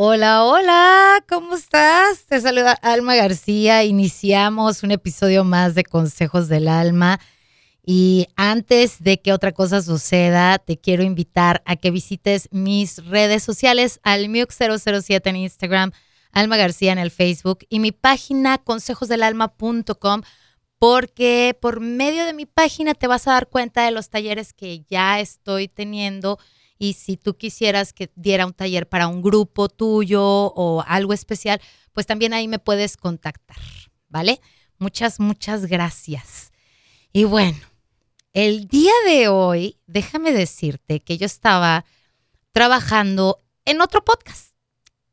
Hola, 0.00 0.44
hola, 0.44 1.24
¿cómo 1.28 1.56
estás? 1.56 2.24
Te 2.26 2.40
saluda 2.40 2.70
Alma 2.70 3.16
García. 3.16 3.82
Iniciamos 3.82 4.84
un 4.84 4.92
episodio 4.92 5.42
más 5.42 5.74
de 5.74 5.82
Consejos 5.82 6.46
del 6.46 6.68
Alma. 6.68 7.18
Y 7.84 8.28
antes 8.36 9.02
de 9.02 9.20
que 9.20 9.32
otra 9.32 9.50
cosa 9.50 9.82
suceda, 9.82 10.60
te 10.60 10.78
quiero 10.78 11.02
invitar 11.02 11.62
a 11.66 11.74
que 11.74 11.90
visites 11.90 12.48
mis 12.52 13.04
redes 13.06 13.42
sociales, 13.42 13.98
almiux007 14.04 15.20
en 15.24 15.34
Instagram, 15.34 15.90
Alma 16.30 16.56
García 16.56 16.92
en 16.92 16.98
el 16.98 17.10
Facebook 17.10 17.66
y 17.68 17.80
mi 17.80 17.90
página 17.90 18.58
consejosdelalma.com, 18.58 20.22
porque 20.78 21.58
por 21.60 21.80
medio 21.80 22.24
de 22.24 22.34
mi 22.34 22.46
página 22.46 22.94
te 22.94 23.08
vas 23.08 23.26
a 23.26 23.32
dar 23.32 23.48
cuenta 23.48 23.84
de 23.84 23.90
los 23.90 24.10
talleres 24.10 24.52
que 24.52 24.84
ya 24.88 25.18
estoy 25.18 25.66
teniendo 25.66 26.38
y 26.78 26.92
si 26.94 27.16
tú 27.16 27.36
quisieras 27.36 27.92
que 27.92 28.10
diera 28.14 28.46
un 28.46 28.52
taller 28.52 28.88
para 28.88 29.08
un 29.08 29.22
grupo 29.22 29.68
tuyo 29.68 30.22
o 30.22 30.84
algo 30.86 31.12
especial, 31.12 31.60
pues 31.92 32.06
también 32.06 32.32
ahí 32.32 32.48
me 32.48 32.58
puedes 32.58 32.96
contactar, 32.96 33.56
¿vale? 34.08 34.40
Muchas, 34.78 35.18
muchas 35.18 35.66
gracias. 35.66 36.52
Y 37.12 37.24
bueno, 37.24 37.58
el 38.32 38.68
día 38.68 38.92
de 39.06 39.28
hoy, 39.28 39.78
déjame 39.86 40.32
decirte 40.32 41.00
que 41.00 41.18
yo 41.18 41.26
estaba 41.26 41.84
trabajando 42.52 43.42
en 43.64 43.80
otro 43.80 44.04
podcast 44.04 44.54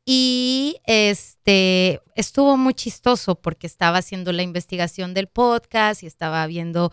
y 0.04 0.76
este 0.84 2.00
estuvo 2.14 2.56
muy 2.56 2.74
chistoso 2.74 3.34
porque 3.34 3.66
estaba 3.66 3.98
haciendo 3.98 4.32
la 4.32 4.42
investigación 4.42 5.14
del 5.14 5.26
podcast 5.26 6.04
y 6.04 6.06
estaba 6.06 6.46
viendo 6.46 6.92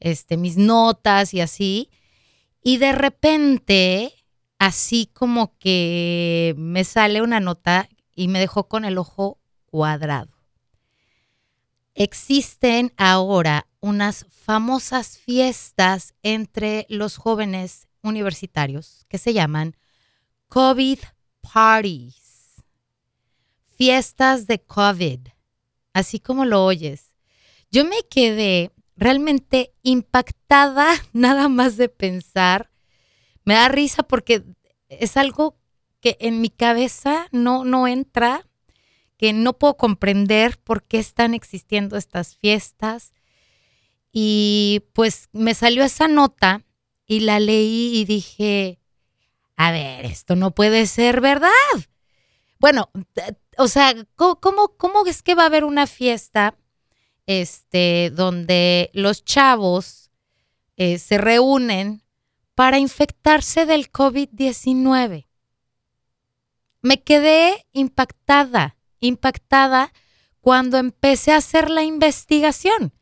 este 0.00 0.38
mis 0.38 0.56
notas 0.56 1.34
y 1.34 1.42
así 1.42 1.90
y 2.66 2.78
de 2.78 2.92
repente, 2.92 4.12
así 4.58 5.10
como 5.12 5.56
que 5.58 6.54
me 6.56 6.82
sale 6.84 7.20
una 7.20 7.38
nota 7.38 7.90
y 8.16 8.28
me 8.28 8.40
dejó 8.40 8.68
con 8.68 8.86
el 8.86 8.96
ojo 8.96 9.38
cuadrado. 9.66 10.32
Existen 11.94 12.92
ahora 12.96 13.68
unas 13.80 14.26
famosas 14.30 15.18
fiestas 15.18 16.14
entre 16.22 16.86
los 16.88 17.18
jóvenes 17.18 17.86
universitarios 18.02 19.04
que 19.08 19.18
se 19.18 19.34
llaman 19.34 19.76
COVID 20.48 21.00
parties. 21.52 22.62
Fiestas 23.76 24.46
de 24.46 24.62
COVID, 24.62 25.20
así 25.92 26.18
como 26.18 26.46
lo 26.46 26.64
oyes. 26.64 27.12
Yo 27.70 27.84
me 27.84 27.96
quedé 28.08 28.72
realmente 28.96 29.72
impactada 29.82 30.90
nada 31.12 31.48
más 31.48 31.76
de 31.76 31.88
pensar. 31.88 32.70
Me 33.44 33.54
da 33.54 33.68
risa 33.68 34.02
porque 34.02 34.44
es 34.88 35.16
algo 35.16 35.58
que 36.00 36.16
en 36.20 36.40
mi 36.40 36.50
cabeza 36.50 37.28
no, 37.32 37.64
no 37.64 37.88
entra, 37.88 38.46
que 39.16 39.32
no 39.32 39.54
puedo 39.54 39.76
comprender 39.76 40.58
por 40.58 40.82
qué 40.82 40.98
están 40.98 41.34
existiendo 41.34 41.96
estas 41.96 42.36
fiestas. 42.36 43.12
Y 44.12 44.84
pues 44.92 45.28
me 45.32 45.54
salió 45.54 45.82
esa 45.82 46.08
nota 46.08 46.62
y 47.06 47.20
la 47.20 47.40
leí 47.40 47.96
y 47.98 48.04
dije, 48.04 48.78
a 49.56 49.72
ver, 49.72 50.06
esto 50.06 50.36
no 50.36 50.52
puede 50.52 50.86
ser 50.86 51.20
verdad. 51.20 51.50
Bueno, 52.58 52.90
o 53.58 53.68
sea, 53.68 53.94
¿cómo, 54.16 54.76
cómo 54.76 55.06
es 55.06 55.22
que 55.22 55.34
va 55.34 55.42
a 55.44 55.46
haber 55.46 55.64
una 55.64 55.86
fiesta 55.86 56.56
este, 57.26 58.10
donde 58.10 58.90
los 58.92 59.24
chavos 59.24 60.10
eh, 60.76 60.98
se 60.98 61.18
reúnen 61.18 62.02
para 62.54 62.78
infectarse 62.78 63.66
del 63.66 63.90
COVID-19. 63.90 65.26
Me 66.82 67.02
quedé 67.02 67.66
impactada, 67.72 68.76
impactada 69.00 69.92
cuando 70.40 70.76
empecé 70.78 71.32
a 71.32 71.38
hacer 71.38 71.70
la 71.70 71.82
investigación. 71.82 72.92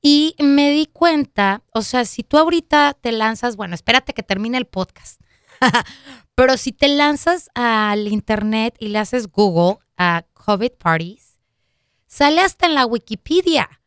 Y 0.00 0.34
me 0.38 0.70
di 0.70 0.86
cuenta, 0.86 1.62
o 1.74 1.82
sea, 1.82 2.04
si 2.04 2.22
tú 2.22 2.38
ahorita 2.38 2.96
te 3.00 3.12
lanzas, 3.12 3.56
bueno, 3.56 3.74
espérate 3.74 4.14
que 4.14 4.22
termine 4.22 4.56
el 4.56 4.66
podcast, 4.66 5.20
pero 6.36 6.56
si 6.56 6.72
te 6.72 6.88
lanzas 6.88 7.50
al 7.54 8.06
internet 8.08 8.76
y 8.78 8.88
le 8.88 9.00
haces 9.00 9.26
Google 9.26 9.78
a 9.96 10.24
COVID 10.32 10.70
parties, 10.78 11.27
sale 12.08 12.40
hasta 12.40 12.66
en 12.66 12.74
la 12.74 12.86
Wikipedia. 12.86 13.80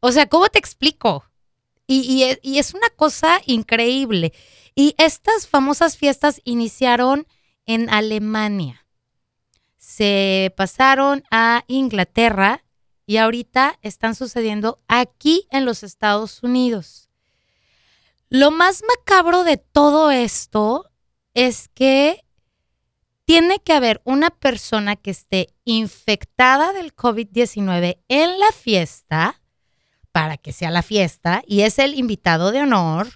O 0.00 0.12
sea, 0.12 0.28
¿cómo 0.28 0.48
te 0.48 0.58
explico? 0.58 1.24
Y, 1.86 2.22
es 2.42 2.74
una 2.74 2.90
cosa 2.90 3.40
increíble. 3.46 4.32
Y 4.74 4.94
estas 4.98 5.46
famosas 5.46 5.96
fiestas 5.96 6.40
iniciaron 6.44 7.26
en 7.64 7.88
Alemania. 7.88 8.84
Se 9.78 10.52
pasaron 10.56 11.22
a 11.30 11.64
Inglaterra 11.68 12.64
y 13.06 13.18
ahorita 13.18 13.78
están 13.82 14.16
sucediendo 14.16 14.80
aquí 14.88 15.46
en 15.50 15.64
los 15.64 15.84
Estados 15.84 16.42
Unidos. 16.42 17.08
Lo 18.28 18.50
más 18.50 18.82
macabro 18.86 19.44
de 19.44 19.56
todo 19.56 20.10
esto 20.10 20.90
es 21.34 21.68
que 21.68 22.25
tiene 23.26 23.58
que 23.58 23.72
haber 23.72 24.00
una 24.04 24.30
persona 24.30 24.94
que 24.94 25.10
esté 25.10 25.48
infectada 25.64 26.72
del 26.72 26.94
COVID-19 26.94 27.98
en 28.08 28.38
la 28.38 28.52
fiesta 28.52 29.42
para 30.12 30.38
que 30.38 30.52
sea 30.52 30.70
la 30.70 30.82
fiesta 30.82 31.42
y 31.46 31.62
es 31.62 31.78
el 31.80 31.94
invitado 31.94 32.52
de 32.52 32.62
honor 32.62 33.08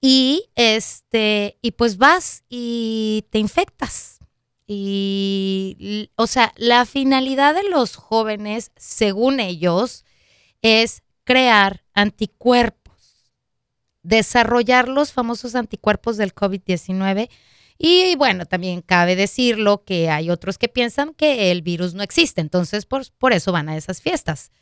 y 0.00 0.50
este 0.54 1.58
y 1.60 1.72
pues 1.72 1.98
vas 1.98 2.44
y 2.48 3.26
te 3.30 3.38
infectas. 3.38 4.20
Y 4.66 6.10
o 6.14 6.26
sea, 6.26 6.52
la 6.56 6.86
finalidad 6.86 7.54
de 7.54 7.68
los 7.68 7.96
jóvenes, 7.96 8.70
según 8.76 9.40
ellos, 9.40 10.04
es 10.62 11.02
crear 11.24 11.84
anticuerpos, 11.92 13.32
desarrollar 14.02 14.88
los 14.88 15.12
famosos 15.12 15.56
anticuerpos 15.56 16.16
del 16.16 16.34
COVID-19 16.34 17.28
y 17.78 18.14
bueno, 18.16 18.46
también 18.46 18.82
cabe 18.82 19.16
decirlo 19.16 19.84
que 19.84 20.10
hay 20.10 20.30
otros 20.30 20.58
que 20.58 20.68
piensan 20.68 21.14
que 21.14 21.50
el 21.50 21.62
virus 21.62 21.94
no 21.94 22.02
existe, 22.02 22.40
entonces 22.40 22.86
por, 22.86 23.10
por 23.18 23.32
eso 23.32 23.52
van 23.52 23.68
a 23.68 23.76
esas 23.76 24.00
fiestas. 24.00 24.52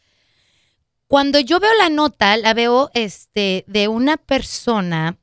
Cuando 1.06 1.38
yo 1.38 1.60
veo 1.60 1.74
la 1.78 1.90
nota, 1.90 2.36
la 2.38 2.54
veo 2.54 2.90
este, 2.94 3.64
de 3.66 3.88
una 3.88 4.16
persona 4.16 5.18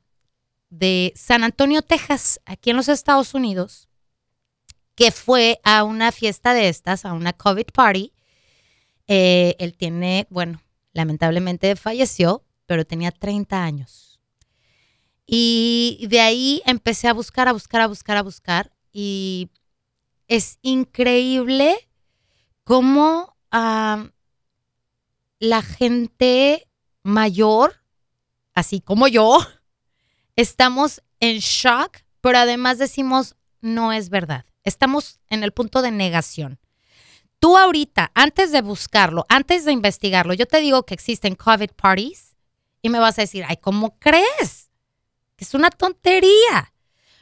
de 0.68 1.12
San 1.16 1.42
Antonio, 1.42 1.82
Texas, 1.82 2.40
aquí 2.44 2.70
en 2.70 2.76
los 2.76 2.88
Estados 2.88 3.34
Unidos, 3.34 3.88
que 4.94 5.10
fue 5.10 5.60
a 5.64 5.82
una 5.82 6.12
fiesta 6.12 6.54
de 6.54 6.68
estas, 6.68 7.04
a 7.04 7.12
una 7.12 7.32
COVID 7.32 7.66
party. 7.72 8.12
Eh, 9.08 9.56
él 9.58 9.76
tiene, 9.76 10.26
bueno, 10.30 10.62
lamentablemente 10.92 11.74
falleció, 11.74 12.44
pero 12.66 12.84
tenía 12.84 13.10
30 13.10 13.62
años. 13.62 14.09
Y 15.32 16.08
de 16.08 16.20
ahí 16.20 16.60
empecé 16.66 17.06
a 17.06 17.12
buscar, 17.12 17.46
a 17.46 17.52
buscar, 17.52 17.80
a 17.82 17.86
buscar, 17.86 18.16
a 18.16 18.22
buscar. 18.24 18.72
Y 18.92 19.48
es 20.26 20.58
increíble 20.60 21.88
cómo 22.64 23.36
la 23.52 24.02
gente 25.62 26.68
mayor, 27.04 27.76
así 28.54 28.80
como 28.80 29.06
yo, 29.06 29.38
estamos 30.34 31.00
en 31.20 31.38
shock, 31.38 31.98
pero 32.20 32.38
además 32.38 32.78
decimos, 32.78 33.36
no 33.60 33.92
es 33.92 34.10
verdad. 34.10 34.46
Estamos 34.64 35.20
en 35.28 35.44
el 35.44 35.52
punto 35.52 35.80
de 35.80 35.92
negación. 35.92 36.58
Tú 37.38 37.56
ahorita, 37.56 38.10
antes 38.16 38.50
de 38.50 38.62
buscarlo, 38.62 39.26
antes 39.28 39.64
de 39.64 39.70
investigarlo, 39.70 40.34
yo 40.34 40.46
te 40.46 40.58
digo 40.58 40.82
que 40.82 40.94
existen 40.94 41.36
COVID 41.36 41.70
parties 41.76 42.34
y 42.82 42.88
me 42.88 42.98
vas 42.98 43.16
a 43.20 43.22
decir, 43.22 43.44
ay, 43.46 43.58
¿cómo 43.58 43.96
crees? 44.00 44.69
Es 45.40 45.54
una 45.54 45.70
tontería. 45.70 46.72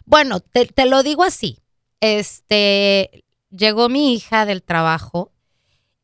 Bueno, 0.05 0.41
te, 0.41 0.69
lo 0.87 1.03
digo 1.03 1.25
así. 1.25 1.59
Este, 2.01 3.25
llegó 3.51 3.89
mi 3.89 4.15
hija 4.15 4.45
del 4.45 4.63
trabajo 4.63 5.33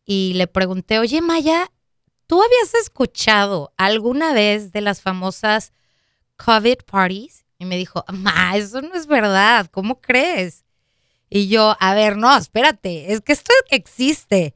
y 0.04 0.34
le 0.34 0.46
pregunté, 0.46 0.98
oye 0.98 1.20
Maya, 1.20 1.70
¿tú 2.26 2.40
habías 2.42 2.74
escuchado 2.74 3.72
alguna 3.76 4.32
vez 4.32 4.72
de 4.72 4.80
las 4.80 5.00
famosas 5.00 5.72
COVID 6.36 6.78
parties? 6.86 7.44
Y 7.58 7.64
me 7.64 7.76
dijo, 7.76 8.04
ma, 8.12 8.56
eso 8.56 8.80
no 8.80 8.94
es 8.94 9.06
verdad, 9.06 9.68
¿cómo 9.70 10.00
crees? 10.00 10.64
Y 11.28 11.48
yo, 11.48 11.76
a 11.80 11.94
ver, 11.94 12.16
no, 12.16 12.36
espérate, 12.36 13.12
es 13.12 13.20
que 13.20 13.32
esto 13.32 13.52
existe. 13.70 14.54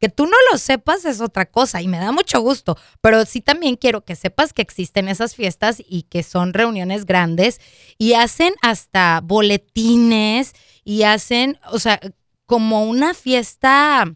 Que 0.00 0.08
tú 0.08 0.26
no 0.26 0.36
lo 0.50 0.58
sepas 0.58 1.04
es 1.04 1.20
otra 1.20 1.46
cosa 1.46 1.82
y 1.82 1.88
me 1.88 1.98
da 1.98 2.10
mucho 2.10 2.40
gusto, 2.40 2.76
pero 3.00 3.24
sí 3.26 3.40
también 3.40 3.76
quiero 3.76 4.04
que 4.04 4.16
sepas 4.16 4.52
que 4.52 4.62
existen 4.62 5.08
esas 5.08 5.34
fiestas 5.34 5.82
y 5.86 6.04
que 6.04 6.22
son 6.22 6.54
reuniones 6.54 7.04
grandes 7.04 7.60
y 7.98 8.14
hacen 8.14 8.54
hasta 8.62 9.20
boletines 9.22 10.54
y 10.84 11.02
hacen, 11.02 11.58
o 11.70 11.78
sea, 11.78 12.00
como 12.46 12.84
una 12.84 13.14
fiesta 13.14 14.14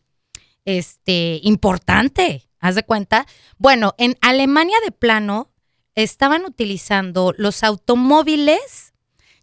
este 0.65 1.41
importante, 1.43 2.49
haz 2.59 2.75
de 2.75 2.83
cuenta. 2.85 3.27
Bueno, 3.59 3.95
en 3.99 4.17
Alemania 4.23 4.79
de 4.85 4.91
plano 4.91 5.53
estaban 5.95 6.45
utilizando 6.45 7.35
los 7.37 7.63
automóviles 7.63 8.95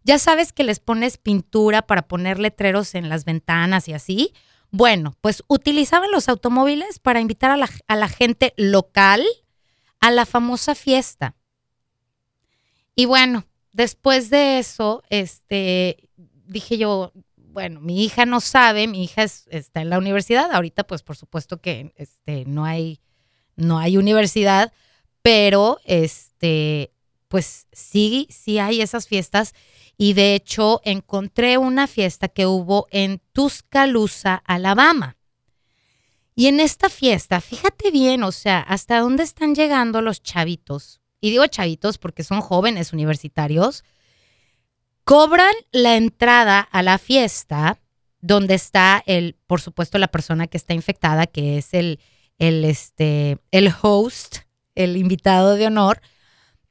ya 0.04 0.18
sabes 0.18 0.52
que 0.52 0.64
les 0.64 0.80
pones 0.80 1.16
pintura 1.16 1.82
para 1.82 2.02
poner 2.02 2.38
letreros 2.38 2.94
en 2.94 3.08
las 3.08 3.24
ventanas 3.24 3.88
y 3.88 3.92
así. 3.92 4.32
Bueno, 4.72 5.14
pues 5.20 5.44
utilizaban 5.46 6.10
los 6.10 6.28
automóviles 6.28 6.98
para 6.98 7.20
invitar 7.20 7.52
a 7.52 7.56
la, 7.56 7.70
a 7.86 7.94
la 7.96 8.08
gente 8.08 8.54
local 8.56 9.24
a 10.02 10.10
la 10.10 10.26
famosa 10.26 10.74
fiesta. 10.74 11.36
Y 12.94 13.06
bueno, 13.06 13.46
después 13.72 14.28
de 14.28 14.58
eso, 14.58 15.02
este, 15.08 16.10
dije 16.44 16.76
yo, 16.76 17.12
bueno, 17.36 17.80
mi 17.80 18.04
hija 18.04 18.26
no 18.26 18.40
sabe, 18.40 18.88
mi 18.88 19.04
hija 19.04 19.22
está 19.22 19.80
en 19.80 19.90
la 19.90 19.98
universidad, 19.98 20.50
ahorita 20.52 20.84
pues 20.84 21.02
por 21.02 21.16
supuesto 21.16 21.60
que 21.60 21.92
este, 21.96 22.44
no, 22.46 22.64
hay, 22.64 23.00
no 23.54 23.78
hay 23.78 23.96
universidad, 23.96 24.72
pero 25.22 25.78
este, 25.84 26.92
pues 27.32 27.66
sí, 27.72 28.28
sí 28.28 28.58
hay 28.58 28.82
esas 28.82 29.08
fiestas 29.08 29.54
y 29.96 30.12
de 30.12 30.34
hecho 30.34 30.82
encontré 30.84 31.56
una 31.56 31.86
fiesta 31.86 32.28
que 32.28 32.44
hubo 32.44 32.88
en 32.90 33.22
Tuscaloosa, 33.32 34.42
Alabama. 34.44 35.16
Y 36.34 36.48
en 36.48 36.60
esta 36.60 36.90
fiesta, 36.90 37.40
fíjate 37.40 37.90
bien, 37.90 38.22
o 38.22 38.32
sea, 38.32 38.60
hasta 38.60 39.00
dónde 39.00 39.22
están 39.22 39.54
llegando 39.54 40.02
los 40.02 40.22
chavitos. 40.22 41.00
Y 41.22 41.30
digo 41.30 41.46
chavitos 41.46 41.96
porque 41.96 42.22
son 42.22 42.42
jóvenes 42.42 42.92
universitarios 42.92 43.82
Cobran 45.04 45.54
la 45.70 45.96
entrada 45.96 46.60
a 46.60 46.82
la 46.82 46.98
fiesta 46.98 47.78
donde 48.20 48.52
está 48.52 49.02
el, 49.06 49.38
por 49.46 49.62
supuesto, 49.62 49.96
la 49.96 50.08
persona 50.08 50.48
que 50.48 50.58
está 50.58 50.74
infectada, 50.74 51.26
que 51.26 51.56
es 51.56 51.72
el, 51.72 51.98
el, 52.38 52.66
este, 52.66 53.38
el 53.52 53.72
host, 53.80 54.40
el 54.74 54.98
invitado 54.98 55.54
de 55.54 55.68
honor, 55.68 56.02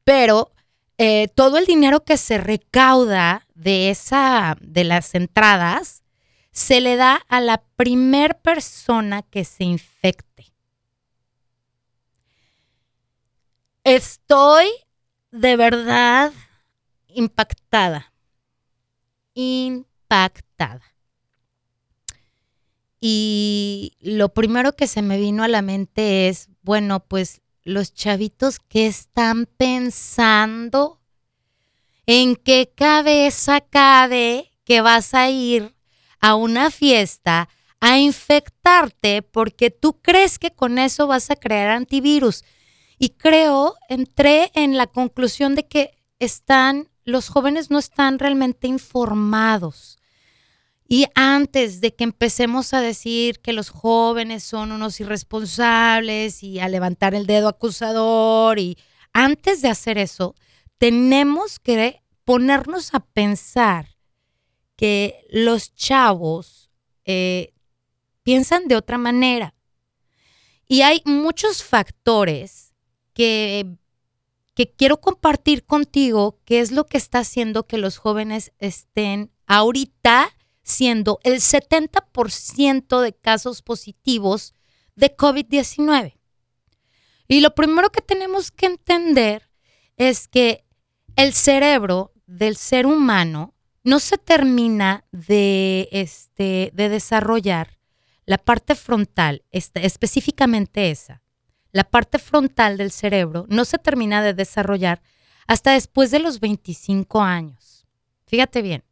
pero 0.04 0.52
eh, 0.98 1.28
todo 1.36 1.58
el 1.58 1.66
dinero 1.66 2.04
que 2.04 2.18
se 2.18 2.38
recauda 2.38 3.48
de 3.56 3.90
esa, 3.90 4.58
de 4.62 4.84
las 4.84 5.16
entradas, 5.16 6.04
se 6.52 6.82
le 6.82 6.96
da 6.96 7.16
a 7.28 7.40
la 7.40 7.64
primer 7.76 8.40
persona 8.40 9.22
que 9.22 9.46
se 9.46 9.64
infecte. 9.64 10.54
Estoy 13.84 14.68
de 15.32 15.56
verdad 15.56 16.34
impactada 17.08 18.12
impactada. 19.34 20.84
Y 23.00 23.94
lo 24.00 24.30
primero 24.30 24.76
que 24.76 24.88
se 24.88 25.02
me 25.02 25.18
vino 25.18 25.44
a 25.44 25.48
la 25.48 25.62
mente 25.62 26.30
es, 26.30 26.50
bueno, 26.62 27.00
pues 27.00 27.42
los 27.64 27.94
chavitos, 27.94 28.60
¿qué 28.60 28.88
están 28.88 29.46
pensando? 29.46 31.00
¿En 32.06 32.36
qué 32.36 32.72
cabeza 32.76 33.62
cabe 33.62 34.52
que 34.64 34.82
vas 34.82 35.14
a 35.14 35.30
ir 35.30 35.76
a 36.20 36.36
una 36.36 36.72
fiesta 36.72 37.50
a 37.80 37.98
infectarte 38.00 39.22
porque 39.22 39.72
tú 39.72 40.02
crees 40.02 40.40
que 40.40 40.52
con 40.52 40.78
eso 40.78 41.08
vas 41.08 41.30
a 41.30 41.36
crear 41.36 41.70
antivirus? 41.70 42.44
Y 42.98 43.10
creo, 43.10 43.76
entré 43.90 44.52
en 44.54 44.78
la 44.78 44.88
conclusión 44.88 45.56
de 45.56 45.68
que 45.68 45.98
están 46.20 46.90
los 47.04 47.30
jóvenes 47.30 47.72
no 47.72 47.80
están 47.80 48.20
realmente 48.20 48.68
informados. 48.68 49.98
Y 50.94 51.06
antes 51.16 51.80
de 51.80 51.96
que 51.96 52.04
empecemos 52.04 52.74
a 52.74 52.82
decir 52.82 53.40
que 53.40 53.54
los 53.54 53.70
jóvenes 53.70 54.44
son 54.44 54.74
unos 54.74 55.00
irresponsables 55.00 56.44
y 56.44 56.60
a 56.60 56.68
levantar 56.68 57.16
el 57.16 57.28
dedo 57.28 57.48
acusador, 57.48 58.60
y 58.60 58.78
antes 59.14 59.62
de 59.62 59.70
hacer 59.70 59.98
eso, 59.98 60.36
tenemos 60.80 61.60
que 61.60 62.02
ponernos 62.26 62.94
a 62.94 63.00
pensar 63.00 63.96
que 64.76 65.26
los 65.32 65.74
chavos 65.76 66.70
eh, 67.06 67.54
piensan 68.24 68.68
de 68.68 68.76
otra 68.76 68.98
manera. 68.98 69.56
Y 70.68 70.82
hay 70.82 71.02
muchos 71.06 71.64
factores 71.64 72.74
que 73.14 73.78
que 74.54 74.70
quiero 74.70 75.00
compartir 75.00 75.64
contigo 75.64 76.38
qué 76.44 76.60
es 76.60 76.74
lo 76.74 76.86
que 76.86 76.98
está 76.98 77.20
haciendo 77.20 77.66
que 77.66 77.78
los 77.78 77.98
jóvenes 77.98 78.52
estén 78.60 79.32
ahorita 79.48 80.36
siendo 80.72 81.20
el 81.24 81.36
70% 81.36 83.02
de 83.02 83.14
casos 83.14 83.62
positivos 83.62 84.54
de 84.96 85.16
COVID-19. 85.16 86.18
Y 87.28 87.42
lo 87.42 87.54
primero 87.56 87.92
que 87.92 88.02
tenemos 88.02 88.52
que 88.52 88.66
entender 88.66 89.50
es 89.98 90.28
que 90.28 90.66
el 91.16 91.34
cerebro 91.34 92.14
del 92.26 92.56
ser 92.56 92.86
humano 92.86 93.54
no 93.84 94.00
se 94.00 94.18
termina 94.18 95.06
de, 95.12 95.90
este, 95.92 96.72
de 96.74 96.90
desarrollar 96.90 97.80
la 98.26 98.38
parte 98.38 98.76
frontal, 98.76 99.44
específicamente 99.52 100.92
esa, 100.92 101.22
la 101.72 101.84
parte 101.84 102.20
frontal 102.20 102.78
del 102.78 102.92
cerebro 102.92 103.46
no 103.50 103.66
se 103.66 103.78
termina 103.78 104.22
de 104.22 104.34
desarrollar 104.34 105.02
hasta 105.48 105.72
después 105.72 106.12
de 106.12 106.20
los 106.20 106.40
25 106.40 107.22
años. 107.22 107.88
Fíjate 108.26 108.62
bien, 108.62 108.84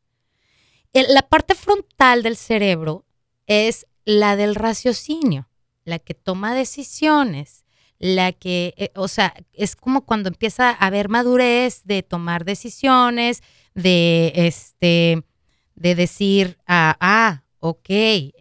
la 0.94 1.22
parte 1.22 1.56
frontal 1.56 2.24
del 2.24 2.36
cerebro 2.36 3.06
es 3.48 3.88
la 4.06 4.36
del 4.36 4.56
raciocinio, 4.56 5.50
la 5.86 6.00
que 6.00 6.14
toma 6.14 6.54
decisiones, 6.54 7.66
la 8.00 8.32
que, 8.32 8.74
eh, 8.78 8.92
o 8.96 9.08
sea, 9.08 9.34
es 9.54 9.76
como 9.76 10.06
cuando 10.06 10.30
empieza 10.30 10.70
a 10.70 10.88
haber 10.88 11.10
madurez 11.10 11.82
de 11.84 12.02
tomar 12.02 12.46
decisiones, 12.46 13.44
de 13.76 14.32
este, 14.36 15.24
de 15.76 15.96
decir, 15.96 16.58
ah, 16.66 16.98
ah 17.00 17.44
ok, 17.60 17.90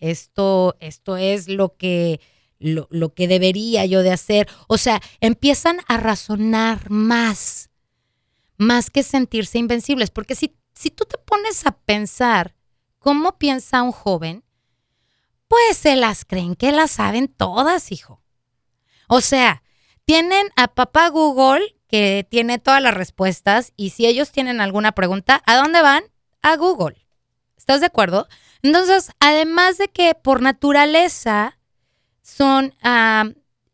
esto, 0.01 0.77
esto 0.81 1.17
es 1.17 1.49
lo 1.49 1.77
que 1.77 2.21
lo, 2.61 3.15
que 3.15 3.29
debería 3.29 3.87
yo 3.87 4.03
de 4.03 4.11
hacer. 4.11 4.49
O 4.67 4.79
sea, 4.79 5.01
empiezan 5.21 5.79
a 5.87 5.97
razonar 5.97 6.91
más, 6.91 7.71
más 8.57 8.91
que 8.91 9.03
sentirse 9.03 9.59
invencibles. 9.59 10.11
Porque 10.11 10.35
si, 10.35 10.55
si 10.79 10.93
tú 10.93 11.07
te 11.07 11.19
pones 11.19 11.67
a 11.67 11.73
pensar 11.73 12.55
cómo 13.01 13.37
piensa 13.37 13.83
un 13.83 13.91
joven, 13.91 14.45
pues 15.49 15.77
se 15.77 15.97
las 15.97 16.25
creen 16.25 16.55
que 16.55 16.71
las 16.71 16.93
saben 16.93 17.27
todas, 17.27 17.91
hijo. 17.91 18.23
O 19.09 19.21
sea, 19.21 19.65
tienen 20.05 20.51
a 20.55 20.69
papá 20.69 21.09
Google 21.09 21.77
que 21.89 22.25
tiene 22.31 22.61
todas 22.61 22.81
las 22.81 22.95
respuestas 22.95 23.73
y 23.75 23.91
si 23.91 24.07
ellos 24.07 24.31
tienen 24.31 24.61
alguna 24.61 24.93
pregunta, 24.93 25.43
¿a 25.47 25.57
dónde 25.57 25.83
van? 25.83 26.05
A 26.43 26.55
Google. 26.55 27.05
¿Estás 27.57 27.81
de 27.81 27.87
acuerdo? 27.87 28.29
Entonces, 28.63 29.11
además 29.19 29.79
de 29.79 29.89
que 29.89 30.15
por 30.15 30.43
naturaleza 30.43 31.59
son 32.23 32.73
ah, 32.85 33.25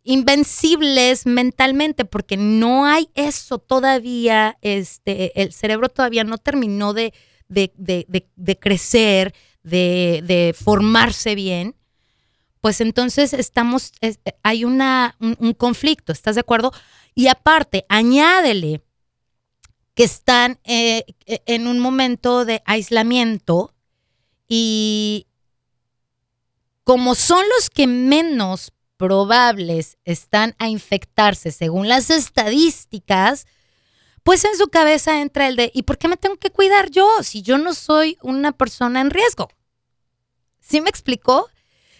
invencibles 0.04 1.24
mentalmente 1.26 2.04
porque 2.04 2.36
no 2.36 2.84
hay 2.84 3.08
eso 3.14 3.58
todavía, 3.58 4.58
este, 4.60 5.40
el 5.42 5.52
cerebro 5.52 5.88
todavía 5.88 6.24
no 6.24 6.36
terminó 6.38 6.92
de, 6.92 7.14
de, 7.48 8.58
crecer, 8.60 9.34
de, 9.62 10.54
formarse 10.58 11.34
bien, 11.34 11.74
pues 12.60 12.80
entonces 12.80 13.32
estamos, 13.32 13.92
hay 14.42 14.64
una, 14.64 15.16
un, 15.20 15.54
conflicto, 15.54 16.12
¿estás 16.12 16.34
de 16.34 16.42
acuerdo? 16.42 16.72
Y 17.14 17.28
aparte, 17.28 17.86
añádele 17.88 18.82
que 19.94 20.04
están 20.04 20.58
eh, 20.64 21.04
en 21.26 21.66
un 21.66 21.78
momento 21.78 22.44
de 22.44 22.62
aislamiento 22.66 23.74
y 24.48 25.26
como 26.82 27.14
son 27.14 27.44
los 27.56 27.70
que 27.70 27.86
menos 27.86 28.72
probables 29.04 29.98
están 30.06 30.54
a 30.58 30.68
infectarse 30.68 31.52
según 31.52 31.88
las 31.88 32.08
estadísticas, 32.08 33.46
pues 34.22 34.46
en 34.46 34.56
su 34.56 34.68
cabeza 34.68 35.20
entra 35.20 35.46
el 35.46 35.56
de, 35.56 35.70
¿y 35.74 35.82
por 35.82 35.98
qué 35.98 36.08
me 36.08 36.16
tengo 36.16 36.36
que 36.36 36.48
cuidar 36.48 36.88
yo 36.88 37.06
si 37.22 37.42
yo 37.42 37.58
no 37.58 37.74
soy 37.74 38.16
una 38.22 38.52
persona 38.52 39.02
en 39.02 39.10
riesgo? 39.10 39.50
¿Sí 40.58 40.80
me 40.80 40.88
explicó? 40.88 41.50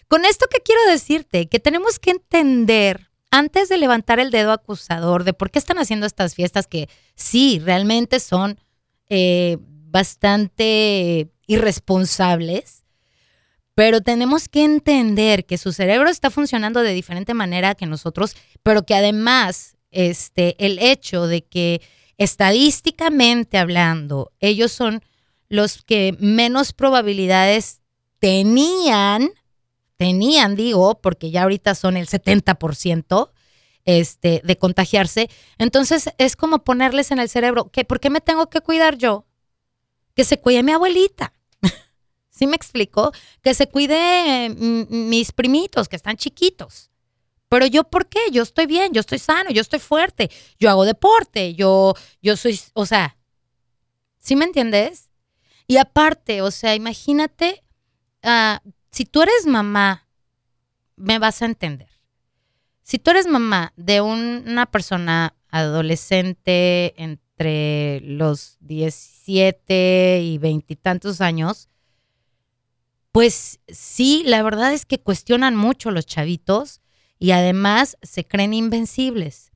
Con 0.09 0.25
esto 0.25 0.47
que 0.51 0.63
quiero 0.63 0.81
decirte, 0.87 1.47
que 1.51 1.61
tenemos 1.61 1.99
que 1.99 2.13
entender 2.13 3.11
antes 3.31 3.69
de 3.69 3.77
levantar 3.77 4.19
el 4.19 4.31
dedo 4.31 4.53
acusador 4.53 5.25
de 5.25 5.35
por 5.35 5.51
qué 5.51 5.59
están 5.59 5.77
haciendo 5.77 6.07
estas 6.07 6.35
fiestas 6.35 6.67
que 6.67 6.89
sí, 7.17 7.61
realmente 7.63 8.19
son 8.19 8.59
eh, 9.11 9.59
bastante 9.61 11.29
irresponsables, 11.47 12.84
pero 13.75 14.01
tenemos 14.01 14.49
que 14.49 14.65
entender 14.65 15.47
que 15.47 15.59
su 15.59 15.73
cerebro 15.73 16.09
está 16.09 16.31
funcionando 16.31 16.81
de 16.81 16.93
diferente 16.93 17.35
manera 17.35 17.75
que 17.75 17.87
nosotros, 17.87 18.37
pero 18.63 18.85
que 18.85 18.95
además 18.95 19.77
este, 19.91 20.55
el 20.65 20.79
hecho 20.79 21.27
de 21.27 21.43
que 21.43 21.83
estadísticamente 22.17 23.59
hablando, 23.59 24.33
ellos 24.41 24.73
son 24.73 25.03
los 25.49 25.83
que 25.83 26.17
menos 26.19 26.73
probabilidades 26.73 27.81
tenían, 28.19 29.31
tenían, 29.97 30.57
digo, 30.57 31.01
porque 31.01 31.31
ya 31.31 31.43
ahorita 31.43 31.75
son 31.75 31.97
el 31.97 32.07
70% 32.07 33.31
este, 33.85 34.41
de 34.45 34.59
contagiarse. 34.59 35.29
Entonces 35.59 36.11
es 36.19 36.37
como 36.37 36.65
ponerles 36.65 37.11
en 37.11 37.19
el 37.19 37.29
cerebro, 37.29 37.71
que 37.71 37.85
¿por 37.85 38.01
qué 38.01 38.11
me 38.11 38.21
tengo 38.21 38.49
que 38.49 38.61
cuidar 38.61 38.97
yo? 38.97 39.27
que 40.15 40.25
se 40.25 40.39
cuide 40.41 40.63
mi 40.63 40.73
abuelita. 40.73 41.33
¿Sí 42.35 42.49
me 42.49 42.57
explico? 42.57 43.13
Que 43.43 43.55
se 43.55 43.69
cuide 43.69 44.51
mm, 44.51 45.09
mis 45.09 45.31
primitos 45.31 45.89
que 45.89 45.95
están 45.95 46.17
chiquitos. 46.17 46.91
Pero 47.49 47.67
yo, 47.67 47.85
¿por 47.85 48.09
qué? 48.09 48.19
Yo 48.33 48.43
estoy 48.43 48.67
bien, 48.67 48.93
yo 48.93 49.01
estoy 49.01 49.21
sano, 49.21 49.51
yo 49.51 49.61
estoy 49.61 49.79
fuerte, 49.79 50.29
yo 50.59 50.69
hago 50.69 50.85
deporte, 50.85 51.55
yo, 51.55 51.95
yo 52.21 52.37
soy, 52.37 52.59
o 52.73 52.87
sea, 52.87 53.17
¿sí 54.19 54.35
me 54.35 54.47
entiendes? 54.47 55.11
Y 55.69 55.77
aparte, 55.77 56.43
o 56.43 56.51
sea, 56.51 56.75
imagínate, 56.75 57.63
ah, 58.25 58.61
si 58.91 59.05
tú 59.05 59.23
eres 59.23 59.47
mamá, 59.47 60.09
me 60.97 61.21
vas 61.21 61.41
a 61.41 61.47
entender. 61.47 61.91
Si 62.83 62.99
tú 62.99 63.13
eres 63.13 63.29
mamá 63.29 63.73
de 63.77 64.01
una 64.01 64.67
persona 64.67 65.37
adolescente 65.51 67.01
entre 67.01 68.01
los 68.01 68.57
17 68.59 70.21
y 70.21 70.39
veintitantos 70.39 71.21
años, 71.21 71.69
pues 73.15 73.61
sí, 73.69 74.25
la 74.27 74.43
verdad 74.43 74.73
es 74.73 74.87
que 74.87 74.99
cuestionan 74.99 75.55
mucho 75.55 75.93
los 75.93 76.05
chavitos 76.05 76.81
y 77.17 77.31
además 77.31 77.97
se 78.03 78.27
creen 78.27 78.53
invencibles. 78.53 79.53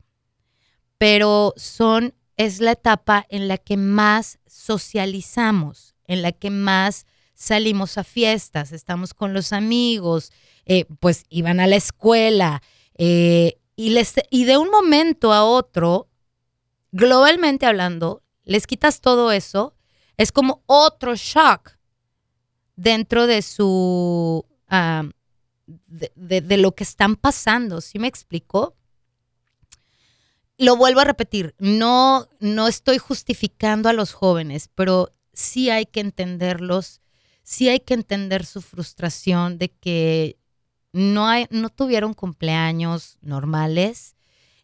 Pero 0.97 1.55
son, 1.57 2.15
es 2.37 2.61
la 2.61 2.71
etapa 2.71 3.27
en 3.31 3.49
la 3.49 3.59
que 3.59 3.77
más 3.77 4.39
socializamos, 4.47 5.97
en 6.05 6.23
la 6.23 6.31
que 6.31 6.51
más 6.51 7.05
salimos 7.35 7.99
a 7.99 8.05
fiestas, 8.05 8.71
estamos 8.71 9.13
con 9.13 9.35
los 9.35 9.53
amigos, 9.53 10.31
eh, 10.65 10.85
pues 11.01 11.25
iban 11.29 11.59
a 11.59 11.67
la 11.67 11.75
escuela, 11.75 12.63
eh, 12.97 13.59
y, 13.75 13.91
les, 13.91 14.15
y 14.31 14.45
de 14.45 14.57
un 14.57 14.71
momento 14.71 15.33
a 15.33 15.43
otro, 15.43 16.09
globalmente 16.93 17.67
hablando, 17.67 18.23
les 18.45 18.69
quitas 18.69 19.01
todo 19.01 19.33
eso, 19.33 19.75
es 20.17 20.31
como 20.31 20.63
otro 20.67 21.17
shock 21.17 21.78
dentro 22.79 23.27
de 23.27 23.43
su, 23.43 24.47
de, 25.67 26.57
lo 26.57 26.73
que 26.77 26.85
están 26.85 27.17
pasando, 27.17 27.81
¿sí 27.81 27.99
me 27.99 28.07
explico? 28.07 28.77
Lo 30.59 30.77
vuelvo 30.77 31.01
a 31.01 31.05
repetir, 31.05 31.57
no, 31.59 32.29
no 32.39 32.69
estoy 32.69 32.99
justificando 32.99 33.89
a 33.89 33.93
los 33.93 34.13
jóvenes, 34.13 34.71
pero 34.77 35.13
sí 35.33 35.71
hay 35.71 35.87
que 35.87 35.99
entenderlos, 35.99 37.01
sí 37.43 37.69
hay 37.69 37.81
que 37.81 37.95
entender 37.95 38.47
su 38.47 38.63
frustración 38.63 39.59
de 39.59 39.71
que 39.71 40.39
no, 40.93 41.27
hay, 41.27 41.47
no 41.51 41.71
tuvieron 41.71 42.15
cumpleaños 42.15 43.19
normales, 43.23 44.15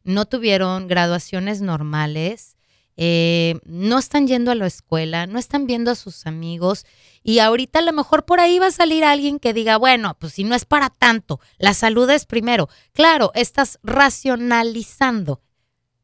no 0.05 0.25
tuvieron 0.27 0.87
graduaciones 0.87 1.63
normales, 1.63 2.54
eh, 2.97 3.59
no 3.65 3.99
están 3.99 4.29
yendo 4.29 4.51
a 4.51 4.55
la 4.55 4.67
escuela, 4.67 5.27
no 5.27 5.39
están 5.39 5.67
viendo 5.67 5.91
a 5.91 5.97
sus 5.97 6.27
amigos 6.27 6.87
y 7.25 7.41
ahorita 7.41 7.81
a 7.81 7.83
lo 7.83 7.93
mejor 7.93 8.25
por 8.25 8.39
ahí 8.39 8.59
va 8.59 8.67
a 8.67 8.73
salir 8.73 9.05
alguien 9.05 9.41
que 9.41 9.53
diga, 9.53 9.79
bueno, 9.79 10.17
pues 10.19 10.35
si 10.35 10.45
no 10.45 10.55
es 10.55 10.65
para 10.65 10.91
tanto, 10.91 11.41
la 11.59 11.75
salud 11.75 12.09
es 12.11 12.27
primero. 12.27 12.69
Claro, 12.93 13.33
estás 13.35 13.79
racionalizando, 13.83 15.41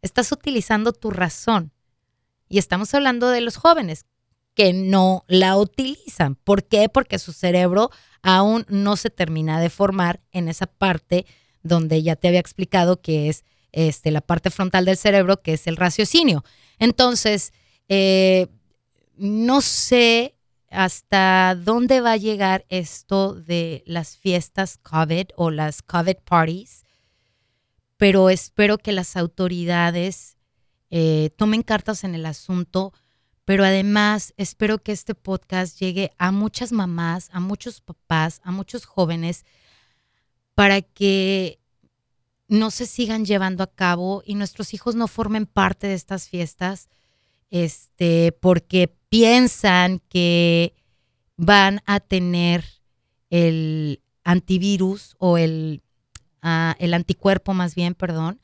estás 0.02 0.32
utilizando 0.32 0.92
tu 0.92 1.10
razón. 1.10 1.72
Y 2.48 2.58
estamos 2.58 2.92
hablando 2.94 3.28
de 3.28 3.40
los 3.42 3.56
jóvenes 3.56 4.06
que 4.54 4.72
no 4.72 5.24
la 5.28 5.56
utilizan. 5.56 6.34
¿Por 6.34 6.64
qué? 6.64 6.88
Porque 6.88 7.20
su 7.20 7.32
cerebro 7.32 7.90
aún 8.22 8.66
no 8.68 8.96
se 8.96 9.10
termina 9.10 9.60
de 9.60 9.70
formar 9.70 10.20
en 10.32 10.48
esa 10.48 10.66
parte 10.66 11.24
donde 11.62 12.02
ya 12.02 12.16
te 12.16 12.26
había 12.28 12.40
explicado 12.40 13.00
que 13.00 13.28
es 13.28 13.44
este, 13.72 14.10
la 14.10 14.20
parte 14.20 14.50
frontal 14.50 14.84
del 14.84 14.96
cerebro, 14.96 15.42
que 15.42 15.54
es 15.54 15.66
el 15.66 15.76
raciocinio. 15.76 16.44
Entonces, 16.78 17.52
eh, 17.88 18.48
no 19.16 19.60
sé 19.60 20.36
hasta 20.70 21.56
dónde 21.56 22.00
va 22.00 22.12
a 22.12 22.16
llegar 22.16 22.64
esto 22.68 23.34
de 23.34 23.82
las 23.86 24.16
fiestas 24.16 24.78
COVID 24.78 25.26
o 25.36 25.50
las 25.50 25.82
COVID 25.82 26.16
parties, 26.24 26.84
pero 27.96 28.30
espero 28.30 28.78
que 28.78 28.92
las 28.92 29.16
autoridades 29.16 30.36
eh, 30.90 31.30
tomen 31.36 31.62
cartas 31.62 32.04
en 32.04 32.14
el 32.14 32.26
asunto 32.26 32.92
pero 33.50 33.64
además 33.64 34.32
espero 34.36 34.78
que 34.78 34.92
este 34.92 35.16
podcast 35.16 35.76
llegue 35.80 36.12
a 36.18 36.30
muchas 36.30 36.70
mamás, 36.70 37.30
a 37.32 37.40
muchos 37.40 37.80
papás, 37.80 38.40
a 38.44 38.52
muchos 38.52 38.84
jóvenes, 38.84 39.44
para 40.54 40.82
que 40.82 41.59
no 42.50 42.72
se 42.72 42.86
sigan 42.86 43.24
llevando 43.24 43.62
a 43.62 43.72
cabo 43.72 44.22
y 44.26 44.34
nuestros 44.34 44.74
hijos 44.74 44.96
no 44.96 45.06
formen 45.06 45.46
parte 45.46 45.86
de 45.86 45.94
estas 45.94 46.28
fiestas, 46.28 46.88
este, 47.48 48.32
porque 48.32 48.92
piensan 49.08 50.00
que 50.08 50.74
van 51.36 51.80
a 51.86 52.00
tener 52.00 52.64
el 53.30 54.02
antivirus 54.24 55.14
o 55.18 55.38
el, 55.38 55.82
ah, 56.42 56.74
el 56.80 56.92
anticuerpo 56.92 57.54
más 57.54 57.76
bien, 57.76 57.94
perdón, 57.94 58.40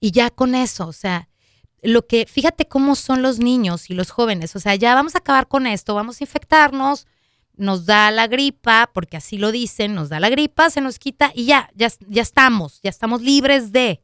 y 0.00 0.10
ya 0.10 0.30
con 0.30 0.54
eso, 0.54 0.86
o 0.86 0.92
sea, 0.92 1.30
lo 1.80 2.06
que, 2.06 2.26
fíjate 2.26 2.68
cómo 2.68 2.94
son 2.94 3.22
los 3.22 3.38
niños 3.38 3.88
y 3.88 3.94
los 3.94 4.10
jóvenes, 4.10 4.54
o 4.54 4.60
sea, 4.60 4.74
ya 4.74 4.94
vamos 4.94 5.14
a 5.14 5.18
acabar 5.18 5.48
con 5.48 5.66
esto, 5.66 5.94
vamos 5.94 6.20
a 6.20 6.24
infectarnos, 6.24 7.06
nos 7.58 7.86
da 7.86 8.10
la 8.10 8.26
gripa, 8.26 8.90
porque 8.92 9.16
así 9.16 9.38
lo 9.38 9.52
dicen, 9.52 9.94
nos 9.94 10.08
da 10.08 10.20
la 10.20 10.30
gripa, 10.30 10.70
se 10.70 10.80
nos 10.80 10.98
quita 10.98 11.32
y 11.34 11.46
ya, 11.46 11.70
ya, 11.74 11.88
ya 12.08 12.22
estamos, 12.22 12.80
ya 12.82 12.90
estamos 12.90 13.22
libres 13.22 13.72
de. 13.72 14.02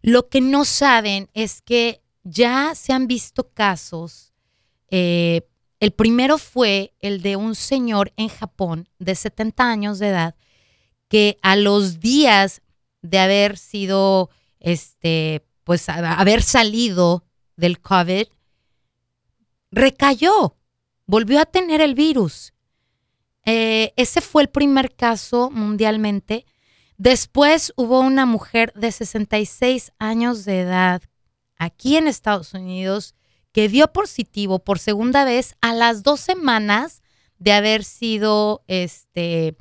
Lo 0.00 0.28
que 0.28 0.40
no 0.40 0.64
saben 0.64 1.28
es 1.34 1.62
que 1.62 2.02
ya 2.24 2.74
se 2.74 2.92
han 2.92 3.06
visto 3.06 3.50
casos, 3.52 4.32
eh, 4.88 5.42
el 5.80 5.90
primero 5.90 6.38
fue 6.38 6.94
el 7.00 7.22
de 7.22 7.34
un 7.34 7.56
señor 7.56 8.12
en 8.16 8.28
Japón 8.28 8.88
de 9.00 9.16
70 9.16 9.68
años 9.68 9.98
de 9.98 10.08
edad, 10.08 10.36
que 11.08 11.38
a 11.42 11.56
los 11.56 11.98
días 11.98 12.62
de 13.02 13.18
haber 13.18 13.58
sido, 13.58 14.30
este, 14.60 15.44
pues 15.64 15.88
haber 15.88 16.42
salido 16.42 17.24
del 17.56 17.80
COVID, 17.80 18.26
recayó, 19.72 20.56
volvió 21.06 21.40
a 21.40 21.46
tener 21.46 21.80
el 21.80 21.94
virus. 21.94 22.52
Eh, 23.44 23.92
ese 23.96 24.20
fue 24.20 24.42
el 24.42 24.48
primer 24.48 24.94
caso 24.94 25.50
mundialmente. 25.50 26.46
Después 26.96 27.72
hubo 27.76 28.00
una 28.00 28.26
mujer 28.26 28.72
de 28.74 28.92
66 28.92 29.92
años 29.98 30.44
de 30.44 30.60
edad 30.60 31.02
aquí 31.56 31.96
en 31.96 32.08
Estados 32.08 32.54
Unidos 32.54 33.14
que 33.52 33.68
dio 33.68 33.92
positivo 33.92 34.60
por 34.60 34.78
segunda 34.78 35.24
vez 35.24 35.56
a 35.60 35.74
las 35.74 36.02
dos 36.02 36.20
semanas 36.20 37.02
de 37.38 37.52
haber 37.52 37.84
sido 37.84 38.62
este 38.66 39.56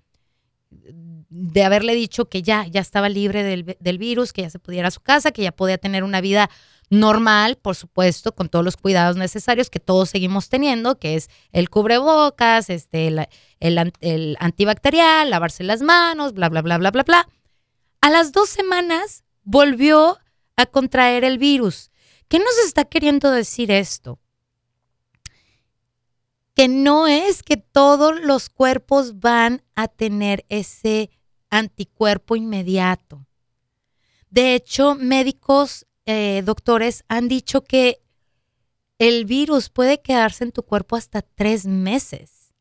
de 0.70 1.64
haberle 1.64 1.96
dicho 1.96 2.26
que 2.26 2.42
ya, 2.42 2.68
ya 2.68 2.82
estaba 2.82 3.08
libre 3.08 3.44
del, 3.44 3.98
virus, 3.98 4.34
que 4.34 4.42
ya 4.42 4.50
se 4.50 4.60
pudiera 4.60 4.90
a 4.90 4.92
su 4.92 5.00
casa, 5.00 5.32
que 5.32 5.44
ya 5.44 5.54
podía 5.54 5.78
tener 5.78 6.04
una 6.04 6.20
vida 6.20 6.50
normal, 6.92 7.56
por 7.56 7.76
supuesto, 7.76 8.36
con 8.36 8.50
todos 8.50 8.66
los 8.66 8.76
cuidados 8.76 9.16
necesarios 9.16 9.70
que 9.70 9.80
todos 9.80 10.10
seguimos 10.10 10.50
teniendo, 10.50 11.00
que 11.00 11.16
es 11.16 11.30
el 11.54 11.70
cubrebocas, 11.70 12.70
este, 12.70 13.08
el, 13.08 13.94
el, 14.02 14.38
antibacterial, 14.40 15.30
lavarse 15.30 15.64
las 15.64 15.82
manos, 15.82 16.34
bla, 16.34 16.50
bla, 16.50 16.62
bla, 16.62 16.78
bla, 16.78 16.92
bla, 16.92 17.04
bla. 17.04 17.30
A 18.02 18.10
las 18.10 18.34
dos 18.34 18.50
semanas 18.50 19.24
volvió 19.44 20.20
a 20.58 20.66
contraer 20.66 21.24
el 21.24 21.38
virus. 21.38 21.92
¿Qué 22.28 22.40
nos 22.40 22.58
está 22.66 22.84
queriendo 22.84 23.32
decir 23.32 23.72
esto? 23.72 24.20
Que 26.56 26.68
no 26.68 27.08
es 27.08 27.42
que 27.42 27.56
todos 27.56 28.20
los 28.20 28.50
cuerpos 28.50 29.22
van 29.22 29.64
a 29.76 29.88
tener 29.88 30.46
ese 30.50 31.10
anticuerpo 31.50 32.36
inmediato. 32.36 33.26
De 34.30 34.56
hecho, 34.56 34.96
médicos, 34.96 35.86
eh, 36.14 36.42
doctores 36.42 37.06
han 37.08 37.30
dicho 37.30 37.64
que 37.64 38.02
el 39.00 39.24
virus 39.24 39.70
puede 39.70 40.02
quedarse 40.02 40.44
en 40.44 40.52
tu 40.52 40.64
cuerpo 40.64 40.98
hasta 40.98 41.22
tres 41.22 41.66
meses. 41.66 42.52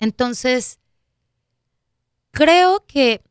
Entonces, 0.00 0.80
creo 2.32 2.84
que 2.84 3.22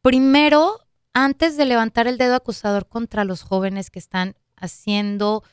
primero, 0.00 0.80
antes 1.14 1.56
de 1.56 1.66
levantar 1.66 2.08
el 2.08 2.18
dedo 2.18 2.34
acusador 2.34 2.88
contra 2.88 3.24
los 3.24 3.42
jóvenes 3.42 3.90
que 3.90 4.00
están 4.00 4.34
haciendo 4.56 5.44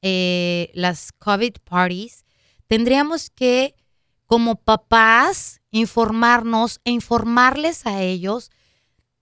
eh, 0.00 0.70
las 0.72 1.12
COVID 1.12 1.56
parties, 1.64 2.24
tendríamos 2.66 3.28
que, 3.28 3.74
como 4.24 4.56
papás, 4.56 5.60
informarnos 5.70 6.80
e 6.84 6.92
informarles 6.92 7.84
a 7.84 8.00
ellos 8.02 8.50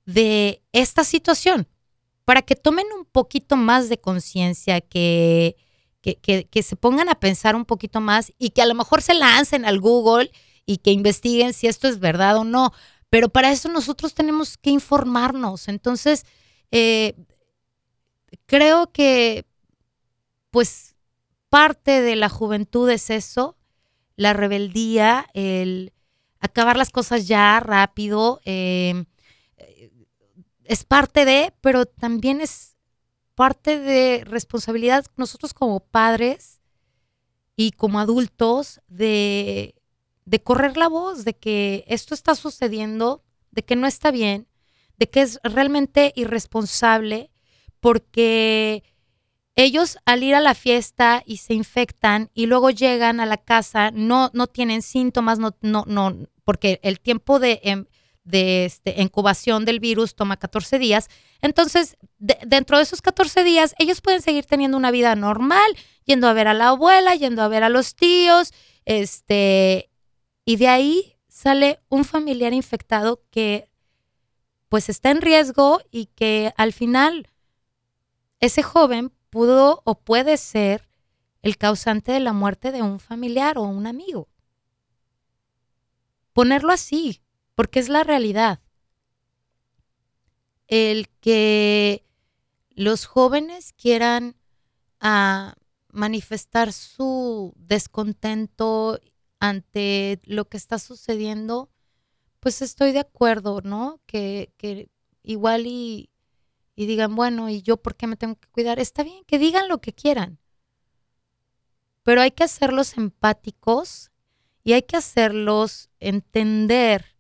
de 0.05 0.63
esta 0.71 1.03
situación 1.03 1.67
para 2.27 2.43
que 2.43 2.57
tomen 2.57 2.87
un 2.99 3.05
poquito 3.05 3.57
más 3.57 3.89
de 3.89 3.99
conciencia, 3.99 4.81
que, 4.81 5.55
que, 6.03 6.63
se 6.63 6.75
pongan 6.75 7.09
a 7.09 7.21
pensar 7.21 7.55
un 7.55 7.65
poquito 7.65 8.01
más 8.01 8.33
y 8.37 8.51
que 8.51 8.63
a 8.63 8.67
lo 8.67 8.75
mejor 8.75 9.01
se 9.01 9.15
lancen 9.15 9.65
al 9.65 9.79
Google 9.79 10.33
y 10.67 10.79
que 10.79 10.91
investiguen 10.91 11.53
si 11.55 11.69
esto 11.69 11.87
es 11.87 12.01
verdad 12.01 12.37
o 12.37 12.43
no. 12.45 12.73
Pero 13.11 13.29
para 13.29 13.53
eso 13.53 13.69
nosotros 13.69 14.13
tenemos 14.13 14.59
que 14.59 14.71
informarnos. 14.71 15.69
Entonces, 15.69 16.27
eh, 16.73 17.15
creo 18.47 18.91
que, 18.91 19.47
pues, 20.51 20.97
parte 21.49 22.01
de 22.01 22.17
la 22.17 22.29
juventud 22.29 22.91
es 22.91 23.09
eso, 23.09 23.57
la 24.17 24.33
rebeldía, 24.33 25.29
el 25.33 25.93
acabar 26.41 26.77
las 26.77 26.91
cosas 26.91 27.29
ya 27.29 27.61
rápido, 27.61 28.41
em, 28.45 29.07
es 30.69 30.85
parte 30.85 31.25
de, 31.25 31.53
pero 31.61 31.87
también 31.87 32.41
es 32.41 32.77
parte 33.35 33.79
de 33.79 34.23
responsabilidad 34.25 35.05
nosotros 35.17 35.55
como 35.55 35.81
padres 35.81 36.61
y 37.55 37.73
como 37.73 38.01
adultos 38.01 38.81
de, 38.89 39.75
de 40.25 40.43
correr 40.43 40.77
la 40.77 40.89
voz 40.89 41.25
de 41.25 41.35
que 41.35 41.85
esto 41.87 42.15
está 42.15 42.35
sucediendo, 42.35 43.25
de 43.51 43.65
que 43.65 43.77
no 43.77 43.87
está 43.87 44.11
bien, 44.11 44.49
de 44.99 45.09
que 45.09 45.23
es 45.23 45.41
realmente 45.43 46.13
irresponsable, 46.17 47.31
porque 47.81 48.83
ellos 49.55 49.99
al 50.05 50.23
ir 50.23 50.35
a 50.35 50.41
la 50.41 50.55
fiesta 50.55 51.23
y 51.25 51.39
se 51.39 51.55
infectan 51.55 52.31
y 52.35 52.47
luego 52.47 52.71
llegan 52.71 53.21
a 53.21 53.27
la 53.27 53.39
casa, 53.39 53.91
no, 53.91 54.31
no 54.35 54.47
tienen 54.47 54.83
síntomas, 54.83 55.39
no, 55.39 55.57
no, 55.63 55.85
no, 55.87 56.15
porque 56.45 56.79
el 56.83 57.01
tiempo 57.01 57.39
de, 57.39 57.61
em, 57.63 57.87
de 58.27 58.67
este, 58.67 59.01
incubación 59.01 59.65
del 59.65 59.81
virus 59.81 60.15
toma 60.15 60.37
14 60.37 60.79
días. 60.79 61.09
Entonces, 61.41 61.97
dentro 62.19 62.77
de 62.77 62.83
esos 62.83 63.01
14 63.01 63.45
días, 63.45 63.75
ellos 63.79 64.01
pueden 64.01 64.21
seguir 64.21 64.45
teniendo 64.45 64.77
una 64.77 64.91
vida 64.91 65.15
normal, 65.15 65.77
yendo 66.05 66.29
a 66.29 66.33
ver 66.33 66.49
a 66.49 66.55
la 66.55 66.69
abuela, 66.69 67.15
yendo 67.15 67.43
a 67.43 67.49
ver 67.49 67.63
a 67.63 67.69
los 67.69 67.95
tíos, 67.95 68.53
este, 68.85 69.91
y 70.45 70.57
de 70.57 70.69
ahí 70.69 71.17
sale 71.29 71.81
un 71.89 72.05
familiar 72.05 72.53
infectado 72.53 73.23
que 73.31 73.69
pues 74.69 74.89
está 74.89 75.11
en 75.11 75.21
riesgo 75.21 75.81
y 75.91 76.07
que 76.07 76.53
al 76.57 76.73
final 76.73 77.29
ese 78.41 78.63
joven 78.63 79.13
pudo 79.31 79.83
o 79.85 80.01
puede 80.01 80.37
ser 80.37 80.89
el 81.43 81.57
causante 81.57 82.11
de 82.13 82.21
la 82.21 82.33
muerte 82.33 82.73
de 82.73 82.83
un 82.83 82.99
familiar 82.99 83.59
o 83.59 83.63
un 83.63 83.87
amigo. 83.87 84.29
Ponerlo 86.33 86.73
así, 86.73 87.23
porque 87.57 87.81
es 87.81 87.89
la 87.89 88.05
realidad. 88.05 88.61
El 90.69 91.09
que 91.21 92.05
los 92.71 93.07
jóvenes 93.07 93.73
quieran 93.73 94.37
ah, 95.01 95.55
manifestar 95.91 96.73
su 96.73 97.55
descontento 97.57 99.01
ante 99.41 100.21
lo 100.25 100.49
que 100.49 100.57
está 100.59 100.79
sucediendo, 100.79 101.71
pues 102.41 102.63
estoy 102.63 102.93
de 102.93 103.01
acuerdo, 103.01 103.63
¿no? 103.63 104.01
Que, 104.07 104.53
que 104.59 104.91
igual 105.23 105.67
y, 105.67 106.11
y 106.75 106.87
digan, 106.87 107.17
bueno, 107.17 107.49
¿y 107.49 107.63
yo 107.63 107.79
por 107.79 107.97
qué 107.97 108.07
me 108.07 108.17
tengo 108.17 108.37
que 108.37 108.49
cuidar? 108.49 108.79
Está 108.79 109.03
bien, 109.03 109.25
que 109.25 109.39
digan 109.39 109.69
lo 109.69 109.81
que 109.81 109.95
quieran, 109.95 110.39
pero 112.03 112.21
hay 112.21 112.33
que 112.33 112.45
hacerlos 112.45 112.99
empáticos 112.99 114.11
y 114.63 114.75
hay 114.75 114.83
que 114.83 114.97
hacerlos 114.97 115.89
entender 116.01 117.16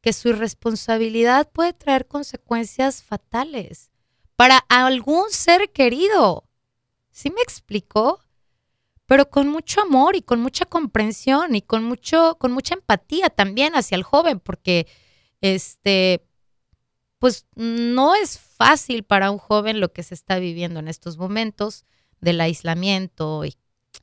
que 0.00 0.12
su 0.12 0.28
irresponsabilidad 0.30 1.50
puede 1.50 1.72
traer 1.72 2.06
consecuencias 2.06 3.02
fatales 3.02 3.90
para 4.36 4.58
algún 4.68 5.30
ser 5.30 5.70
querido. 5.70 6.48
¿Sí 7.10 7.30
me 7.30 7.42
explicó? 7.42 8.20
Pero 9.06 9.28
con 9.28 9.48
mucho 9.48 9.82
amor 9.82 10.16
y 10.16 10.22
con 10.22 10.40
mucha 10.40 10.64
comprensión 10.64 11.54
y 11.54 11.62
con 11.62 11.84
mucho 11.84 12.36
con 12.38 12.52
mucha 12.52 12.74
empatía 12.74 13.28
también 13.28 13.74
hacia 13.74 13.96
el 13.96 14.04
joven, 14.04 14.40
porque 14.40 14.86
este 15.40 16.24
pues 17.18 17.46
no 17.54 18.14
es 18.14 18.38
fácil 18.38 19.04
para 19.04 19.30
un 19.30 19.36
joven 19.36 19.78
lo 19.78 19.92
que 19.92 20.02
se 20.02 20.14
está 20.14 20.38
viviendo 20.38 20.80
en 20.80 20.88
estos 20.88 21.18
momentos 21.18 21.84
del 22.20 22.40
aislamiento 22.40 23.44
y, 23.44 23.56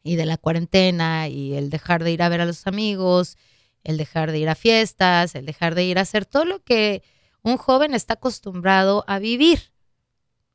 y 0.04 0.18
de 0.18 0.26
la 0.26 0.38
cuarentena 0.38 1.28
y 1.28 1.56
el 1.56 1.72
dejar 1.72 2.04
de 2.04 2.12
ir 2.12 2.22
a 2.22 2.30
ver 2.30 2.42
a 2.42 2.46
los 2.46 2.68
amigos 2.68 3.38
el 3.84 3.98
dejar 3.98 4.32
de 4.32 4.40
ir 4.40 4.50
a 4.50 4.56
fiestas, 4.56 5.36
el 5.36 5.46
dejar 5.46 5.76
de 5.76 5.84
ir 5.84 5.98
a 5.98 6.02
hacer 6.02 6.26
todo 6.26 6.46
lo 6.46 6.64
que 6.64 7.04
un 7.42 7.58
joven 7.58 7.94
está 7.94 8.16
acostumbrado 8.16 9.04
a 9.08 9.20
vivir. 9.20 9.72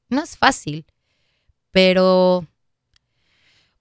No 0.08 0.22
es 0.22 0.36
fácil, 0.36 0.84
pero 1.70 2.46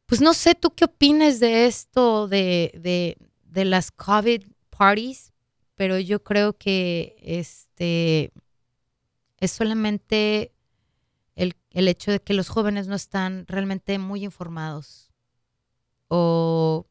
pues 0.05 0.21
no 0.21 0.33
sé 0.33 0.55
tú 0.55 0.71
qué 0.71 0.85
opinas 0.85 1.39
de 1.39 1.65
esto, 1.65 2.27
de, 2.27 3.17
de, 3.43 3.65
las 3.65 3.91
COVID 3.91 4.43
parties, 4.69 5.31
pero 5.75 5.99
yo 5.99 6.23
creo 6.23 6.57
que 6.57 7.15
este 7.21 8.31
es 9.37 9.51
solamente 9.51 10.53
el, 11.35 11.55
el 11.69 11.87
hecho 11.87 12.11
de 12.11 12.21
que 12.21 12.33
los 12.33 12.49
jóvenes 12.49 12.87
no 12.87 12.95
están 12.95 13.45
realmente 13.47 13.97
muy 13.99 14.23
informados 14.23 15.11
o 16.09 16.87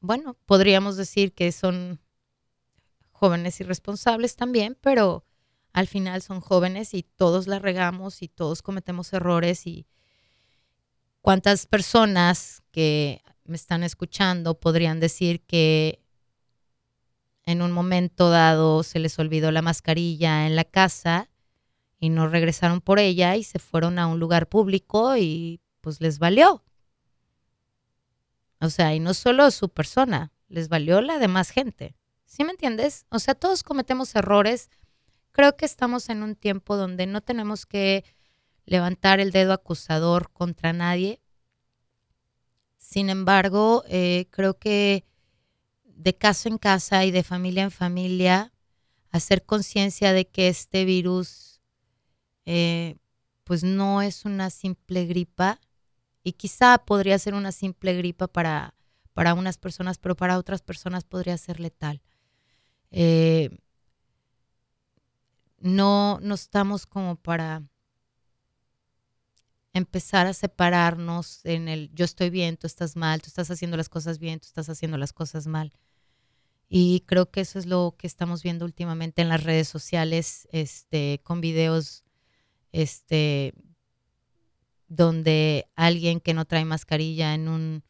bueno, 0.00 0.36
podríamos 0.46 0.96
decir 0.96 1.34
que 1.34 1.52
son 1.52 2.00
jóvenes 3.12 3.60
irresponsables 3.60 4.36
también, 4.36 4.76
pero 4.80 5.24
al 5.72 5.86
final 5.86 6.22
son 6.22 6.40
jóvenes 6.40 6.94
y 6.94 7.02
todos 7.02 7.46
la 7.46 7.58
regamos 7.58 8.22
y 8.22 8.28
todos 8.28 8.62
cometemos 8.62 9.12
errores 9.12 9.66
y 9.66 9.86
cuántas 11.20 11.66
personas 11.66 12.62
que 12.70 13.22
me 13.44 13.56
están 13.56 13.82
escuchando 13.82 14.58
podrían 14.58 15.00
decir 15.00 15.42
que 15.42 16.02
en 17.44 17.62
un 17.62 17.72
momento 17.72 18.30
dado 18.30 18.82
se 18.82 18.98
les 18.98 19.18
olvidó 19.18 19.50
la 19.50 19.62
mascarilla 19.62 20.46
en 20.46 20.56
la 20.56 20.64
casa 20.64 21.28
y 21.98 22.08
no 22.08 22.28
regresaron 22.28 22.80
por 22.80 22.98
ella 22.98 23.36
y 23.36 23.44
se 23.44 23.58
fueron 23.58 23.98
a 23.98 24.06
un 24.06 24.18
lugar 24.18 24.48
público 24.48 25.16
y 25.16 25.60
pues 25.80 26.00
les 26.00 26.18
valió. 26.18 26.62
O 28.60 28.70
sea, 28.70 28.94
y 28.94 29.00
no 29.00 29.14
solo 29.14 29.50
su 29.50 29.68
persona, 29.68 30.32
les 30.48 30.68
valió 30.68 31.00
la 31.00 31.18
demás 31.18 31.50
gente. 31.50 31.96
¿Sí 32.24 32.44
me 32.44 32.52
entiendes? 32.52 33.06
O 33.08 33.18
sea, 33.18 33.34
todos 33.34 33.62
cometemos 33.62 34.14
errores. 34.14 34.70
Creo 35.32 35.56
que 35.56 35.64
estamos 35.64 36.08
en 36.10 36.22
un 36.22 36.36
tiempo 36.36 36.76
donde 36.76 37.06
no 37.06 37.22
tenemos 37.22 37.66
que 37.66 38.04
levantar 38.66 39.18
el 39.18 39.32
dedo 39.32 39.52
acusador 39.52 40.30
contra 40.32 40.72
nadie. 40.72 41.20
Sin 42.76 43.10
embargo, 43.10 43.84
eh, 43.88 44.26
creo 44.30 44.58
que 44.58 45.04
de 45.84 46.16
casa 46.16 46.48
en 46.48 46.58
casa 46.58 47.04
y 47.04 47.10
de 47.10 47.22
familia 47.22 47.64
en 47.64 47.70
familia, 47.70 48.52
hacer 49.10 49.44
conciencia 49.44 50.12
de 50.12 50.26
que 50.28 50.48
este 50.48 50.84
virus, 50.84 51.60
eh, 52.46 52.96
pues 53.44 53.64
no 53.64 54.02
es 54.02 54.24
una 54.24 54.50
simple 54.50 55.06
gripa, 55.06 55.60
y 56.30 56.34
quizá 56.34 56.78
podría 56.78 57.18
ser 57.18 57.34
una 57.34 57.50
simple 57.50 57.92
gripa 57.92 58.28
para, 58.28 58.76
para 59.14 59.34
unas 59.34 59.58
personas, 59.58 59.98
pero 59.98 60.14
para 60.14 60.38
otras 60.38 60.62
personas 60.62 61.02
podría 61.02 61.36
ser 61.36 61.58
letal. 61.58 62.00
Eh, 62.92 63.50
no, 65.58 66.20
no 66.22 66.34
estamos 66.36 66.86
como 66.86 67.16
para 67.16 67.64
empezar 69.72 70.28
a 70.28 70.32
separarnos 70.32 71.44
en 71.44 71.66
el 71.66 71.90
yo 71.94 72.04
estoy 72.04 72.30
bien, 72.30 72.56
tú 72.56 72.68
estás 72.68 72.94
mal, 72.94 73.20
tú 73.20 73.26
estás 73.26 73.50
haciendo 73.50 73.76
las 73.76 73.88
cosas 73.88 74.20
bien, 74.20 74.38
tú 74.38 74.46
estás 74.46 74.68
haciendo 74.68 74.98
las 74.98 75.12
cosas 75.12 75.48
mal. 75.48 75.72
Y 76.68 77.00
creo 77.06 77.32
que 77.32 77.40
eso 77.40 77.58
es 77.58 77.66
lo 77.66 77.96
que 77.98 78.06
estamos 78.06 78.44
viendo 78.44 78.64
últimamente 78.64 79.20
en 79.20 79.30
las 79.30 79.42
redes 79.42 79.66
sociales, 79.66 80.46
este, 80.52 81.20
con 81.24 81.40
videos 81.40 82.04
este, 82.70 83.52
donde 84.90 85.68
alguien 85.76 86.20
que 86.20 86.34
no 86.34 86.44
trae 86.44 86.64
mascarilla 86.64 87.32
en 87.32 87.48
un, 87.48 87.84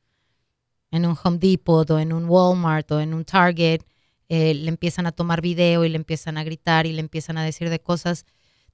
en 0.90 1.06
un 1.06 1.16
Home 1.24 1.38
Depot 1.38 1.90
o 1.90 1.98
en 1.98 2.12
un 2.12 2.26
Walmart 2.26 2.92
o 2.92 3.00
en 3.00 3.14
un 3.14 3.24
Target, 3.24 3.80
eh, 4.28 4.54
le 4.54 4.68
empiezan 4.68 5.06
a 5.06 5.12
tomar 5.12 5.40
video 5.40 5.84
y 5.84 5.88
le 5.88 5.96
empiezan 5.96 6.36
a 6.36 6.44
gritar 6.44 6.86
y 6.86 6.92
le 6.92 7.00
empiezan 7.00 7.38
a 7.38 7.42
decir 7.42 7.70
de 7.70 7.80
cosas. 7.80 8.26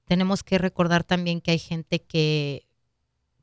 Tenemos 0.03 0.43
que 0.43 0.57
recordar 0.57 1.05
también 1.05 1.39
que 1.39 1.51
hay 1.51 1.59
gente 1.59 2.03
que 2.03 2.67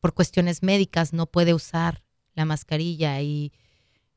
por 0.01 0.13
cuestiones 0.13 0.63
médicas 0.63 1.15
no 1.15 1.27
puede 1.27 1.55
usar 1.55 2.05
la 2.35 2.45
mascarilla 2.45 3.21
y 3.23 3.53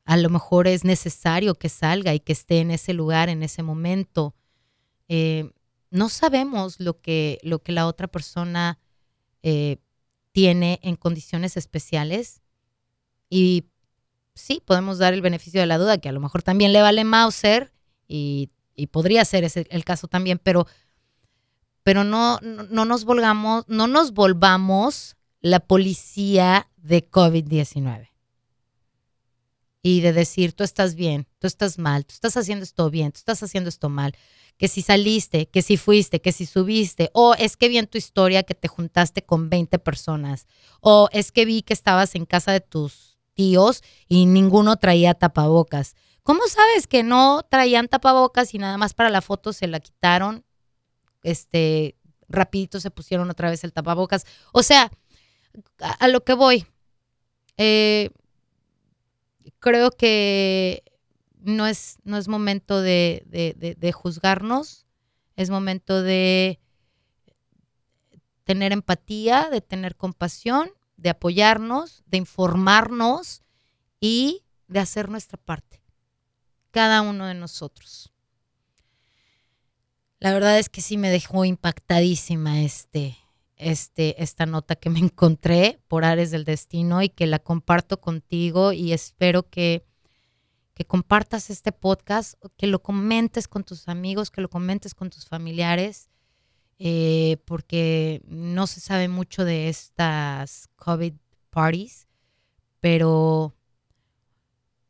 a 0.04 0.18
lo 0.18 0.28
mejor 0.28 0.68
es 0.68 0.84
necesario 0.84 1.54
que 1.54 1.70
salga 1.70 2.14
y 2.14 2.20
que 2.20 2.34
esté 2.34 2.60
en 2.60 2.70
ese 2.70 2.92
lugar 2.92 3.30
en 3.30 3.42
ese 3.42 3.62
momento. 3.62 4.34
Eh, 5.08 5.50
no 5.90 6.10
sabemos 6.10 6.78
lo 6.78 7.00
que, 7.00 7.38
lo 7.42 7.62
que 7.62 7.72
la 7.72 7.86
otra 7.86 8.06
persona 8.06 8.78
eh, 9.42 9.78
tiene 10.38 10.78
en 10.84 10.94
condiciones 10.94 11.56
especiales. 11.56 12.42
Y 13.28 13.64
sí, 14.36 14.62
podemos 14.64 14.98
dar 14.98 15.12
el 15.12 15.20
beneficio 15.20 15.60
de 15.60 15.66
la 15.66 15.78
duda, 15.78 15.98
que 15.98 16.08
a 16.08 16.12
lo 16.12 16.20
mejor 16.20 16.44
también 16.44 16.72
le 16.72 16.80
vale 16.80 17.02
Mauser 17.02 17.72
y, 18.06 18.52
podría 18.92 19.24
ser 19.24 19.42
ese 19.42 19.66
el 19.70 19.84
caso 19.84 20.06
también, 20.06 20.38
pero, 20.40 20.68
pero 21.82 22.04
no, 22.04 22.38
no, 22.40 22.84
nos 22.84 23.04
volvamos, 23.04 23.64
no 23.66 23.88
nos 23.88 24.12
volvamos 24.12 25.16
la 25.40 25.58
policía 25.58 26.68
de 26.76 27.10
COVID-19. 27.10 28.07
Y 29.82 30.00
de 30.00 30.12
decir, 30.12 30.52
tú 30.52 30.64
estás 30.64 30.94
bien, 30.94 31.26
tú 31.38 31.46
estás 31.46 31.78
mal, 31.78 32.04
tú 32.04 32.14
estás 32.14 32.36
haciendo 32.36 32.64
esto 32.64 32.90
bien, 32.90 33.12
tú 33.12 33.18
estás 33.18 33.42
haciendo 33.42 33.68
esto 33.68 33.88
mal, 33.88 34.14
que 34.56 34.68
si 34.68 34.82
saliste, 34.82 35.48
que 35.48 35.62
si 35.62 35.76
fuiste, 35.76 36.20
que 36.20 36.32
si 36.32 36.46
subiste, 36.46 37.10
o 37.12 37.34
es 37.34 37.56
que 37.56 37.68
vi 37.68 37.78
en 37.78 37.86
tu 37.86 37.96
historia 37.96 38.42
que 38.42 38.54
te 38.54 38.68
juntaste 38.68 39.22
con 39.22 39.48
20 39.48 39.78
personas, 39.78 40.46
o 40.80 41.08
es 41.12 41.30
que 41.30 41.44
vi 41.44 41.62
que 41.62 41.74
estabas 41.74 42.14
en 42.14 42.26
casa 42.26 42.52
de 42.52 42.60
tus 42.60 43.18
tíos 43.34 43.82
y 44.08 44.26
ninguno 44.26 44.76
traía 44.76 45.14
tapabocas. 45.14 45.94
¿Cómo 46.24 46.42
sabes 46.48 46.86
que 46.88 47.04
no 47.04 47.42
traían 47.48 47.88
tapabocas 47.88 48.52
y 48.52 48.58
nada 48.58 48.76
más 48.76 48.94
para 48.94 49.10
la 49.10 49.22
foto 49.22 49.52
se 49.52 49.68
la 49.68 49.80
quitaron? 49.80 50.44
Este, 51.22 51.96
rapidito 52.28 52.80
se 52.80 52.90
pusieron 52.90 53.30
otra 53.30 53.48
vez 53.48 53.64
el 53.64 53.72
tapabocas. 53.72 54.26
O 54.52 54.62
sea, 54.62 54.90
a, 55.78 56.08
lo 56.08 56.24
que 56.24 56.34
voy. 56.34 56.66
Eh, 57.56 58.10
creo 59.58 59.90
que 59.90 60.82
no 61.40 61.66
es, 61.66 61.98
no 62.04 62.16
es 62.16 62.28
momento 62.28 62.80
de, 62.80 63.24
de, 63.26 63.92
juzgarnos, 63.92 64.86
es 65.36 65.50
momento 65.50 66.02
de 66.02 66.60
tener 68.44 68.72
empatía, 68.72 69.48
de 69.50 69.60
tener 69.60 69.96
compasión, 69.96 70.70
de 70.96 71.10
apoyarnos, 71.10 72.02
de 72.06 72.18
informarnos 72.18 73.42
y 74.00 74.44
de 74.66 74.80
hacer 74.80 75.08
nuestra 75.08 75.38
parte, 75.38 75.82
cada 76.70 77.02
uno 77.02 77.26
de 77.26 77.34
nosotros. 77.34 78.12
La 80.18 80.32
verdad 80.32 80.58
es 80.58 80.68
que 80.68 80.80
sí 80.80 80.96
me 80.96 81.10
dejó 81.10 81.44
impactadísima 81.44 82.62
este, 82.62 83.16
este, 83.58 84.22
esta 84.22 84.46
nota 84.46 84.76
que 84.76 84.90
me 84.90 84.98
encontré 85.00 85.80
por 85.88 86.04
Ares 86.04 86.30
del 86.30 86.44
Destino 86.44 87.02
y 87.02 87.08
que 87.08 87.26
la 87.26 87.38
comparto 87.38 88.00
contigo 88.00 88.72
y 88.72 88.92
espero 88.92 89.48
que, 89.48 89.84
que 90.74 90.84
compartas 90.84 91.50
este 91.50 91.72
podcast, 91.72 92.34
que 92.56 92.66
lo 92.66 92.82
comentes 92.82 93.48
con 93.48 93.64
tus 93.64 93.88
amigos, 93.88 94.30
que 94.30 94.40
lo 94.40 94.48
comentes 94.48 94.94
con 94.94 95.10
tus 95.10 95.26
familiares, 95.26 96.08
eh, 96.78 97.38
porque 97.44 98.22
no 98.26 98.68
se 98.68 98.80
sabe 98.80 99.08
mucho 99.08 99.44
de 99.44 99.68
estas 99.68 100.68
COVID 100.76 101.14
parties, 101.50 102.06
pero 102.80 103.56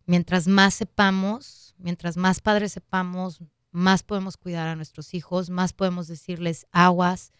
mientras 0.04 0.46
más 0.46 0.74
sepamos, 0.74 1.74
mientras 1.78 2.18
más 2.18 2.40
padres 2.40 2.72
sepamos, 2.72 3.40
más 3.70 4.02
podemos 4.02 4.36
cuidar 4.36 4.68
a 4.68 4.76
nuestros 4.76 5.14
hijos, 5.14 5.48
más 5.48 5.72
podemos 5.72 6.08
decirles 6.08 6.66
aguas, 6.72 7.32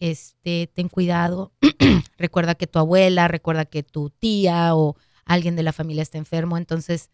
este, 0.00 0.70
ten 0.74 0.88
cuidado, 0.88 1.52
recuerda 2.18 2.54
que 2.54 2.66
tu 2.66 2.78
abuela, 2.78 3.28
recuerda 3.28 3.66
que 3.66 3.82
tu 3.82 4.10
tía 4.10 4.74
o 4.74 4.96
alguien 5.24 5.56
de 5.56 5.62
la 5.62 5.72
familia 5.72 6.02
está 6.02 6.18
enfermo, 6.18 6.56
entonces 6.56 7.10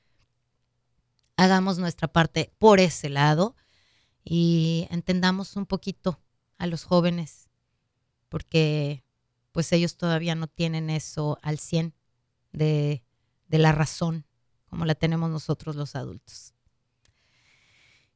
hagamos 1.37 1.79
nuestra 1.79 2.09
parte 2.09 2.53
por 2.59 2.81
ese 2.81 3.11
lado 3.11 3.57
y 4.25 4.87
entendamos 4.91 5.57
un 5.57 5.67
poquito 5.67 6.21
a 6.59 6.67
los 6.67 6.85
jóvenes, 6.85 7.51
porque 8.29 9.05
pues 9.53 9.73
ellos 9.73 9.97
todavía 9.97 10.35
no 10.35 10.47
tienen 10.47 10.89
eso 10.89 11.39
al 11.43 11.59
100 11.59 11.95
de, 12.53 13.03
de 13.49 13.59
la 13.59 13.73
razón 13.73 14.27
como 14.67 14.85
la 14.85 14.95
tenemos 14.95 15.31
nosotros 15.31 15.77
los 15.77 15.97
adultos. 15.97 16.55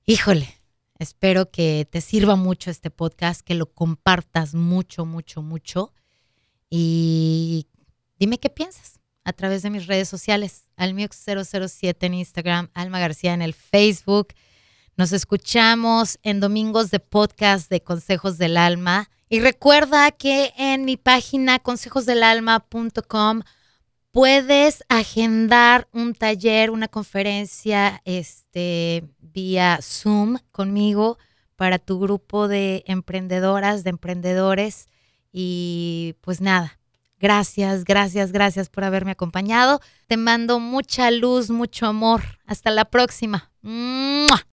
Híjole, 0.04 0.59
Espero 1.00 1.50
que 1.50 1.88
te 1.90 2.02
sirva 2.02 2.36
mucho 2.36 2.70
este 2.70 2.90
podcast, 2.90 3.40
que 3.40 3.54
lo 3.54 3.72
compartas 3.72 4.54
mucho, 4.54 5.06
mucho, 5.06 5.40
mucho. 5.40 5.94
Y 6.68 7.66
dime 8.18 8.38
qué 8.38 8.50
piensas 8.50 9.00
a 9.24 9.32
través 9.32 9.62
de 9.62 9.70
mis 9.70 9.86
redes 9.86 10.10
sociales. 10.10 10.68
Almiux007 10.76 11.96
en 12.00 12.12
Instagram, 12.12 12.68
Alma 12.74 13.00
García 13.00 13.32
en 13.32 13.40
el 13.40 13.54
Facebook. 13.54 14.34
Nos 14.94 15.12
escuchamos 15.12 16.18
en 16.22 16.38
domingos 16.38 16.90
de 16.90 17.00
podcast 17.00 17.70
de 17.70 17.82
Consejos 17.82 18.36
del 18.36 18.58
Alma. 18.58 19.08
Y 19.30 19.40
recuerda 19.40 20.10
que 20.10 20.52
en 20.58 20.84
mi 20.84 20.98
página 20.98 21.60
consejosdelalma.com 21.60 23.40
puedes 24.10 24.84
agendar 24.88 25.88
un 25.92 26.14
taller, 26.14 26.70
una 26.70 26.88
conferencia, 26.88 28.00
este, 28.04 29.04
vía 29.18 29.78
Zoom 29.82 30.38
conmigo 30.52 31.18
para 31.56 31.78
tu 31.78 32.00
grupo 32.00 32.48
de 32.48 32.84
emprendedoras, 32.86 33.84
de 33.84 33.90
emprendedores. 33.90 34.88
Y 35.32 36.16
pues 36.22 36.40
nada, 36.40 36.78
gracias, 37.18 37.84
gracias, 37.84 38.32
gracias 38.32 38.68
por 38.68 38.84
haberme 38.84 39.12
acompañado. 39.12 39.80
Te 40.06 40.16
mando 40.16 40.58
mucha 40.58 41.10
luz, 41.10 41.50
mucho 41.50 41.86
amor. 41.86 42.22
Hasta 42.46 42.70
la 42.70 42.86
próxima. 42.86 43.50